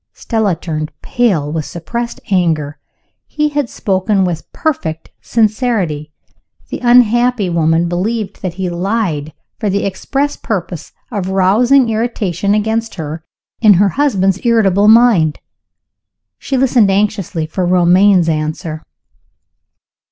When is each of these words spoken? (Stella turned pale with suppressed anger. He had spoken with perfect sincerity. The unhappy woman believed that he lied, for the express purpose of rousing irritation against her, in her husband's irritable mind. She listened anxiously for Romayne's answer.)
(Stella 0.13 0.55
turned 0.55 0.91
pale 1.03 1.51
with 1.51 1.63
suppressed 1.63 2.19
anger. 2.31 2.79
He 3.27 3.49
had 3.49 3.69
spoken 3.69 4.25
with 4.25 4.51
perfect 4.51 5.11
sincerity. 5.21 6.11
The 6.71 6.79
unhappy 6.79 7.51
woman 7.51 7.87
believed 7.87 8.41
that 8.41 8.55
he 8.55 8.67
lied, 8.67 9.31
for 9.59 9.69
the 9.69 9.85
express 9.85 10.37
purpose 10.37 10.91
of 11.11 11.29
rousing 11.29 11.87
irritation 11.87 12.55
against 12.55 12.95
her, 12.95 13.23
in 13.61 13.73
her 13.75 13.89
husband's 13.89 14.43
irritable 14.43 14.87
mind. 14.87 15.37
She 16.39 16.57
listened 16.57 16.89
anxiously 16.89 17.45
for 17.45 17.63
Romayne's 17.63 18.27
answer.) 18.27 18.81